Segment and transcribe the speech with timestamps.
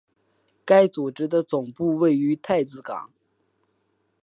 [0.65, 3.13] 该组织的总部位于太子港。